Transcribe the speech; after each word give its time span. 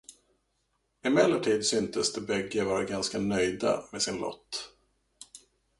Emellertid 1.09 1.63
syntes 1.65 2.11
de 2.13 2.21
bägge 2.21 2.63
vara 2.63 2.83
ganska 2.83 3.19
nöjda 3.19 3.83
med 3.91 4.01
sin 4.01 4.17
lott. 4.17 4.69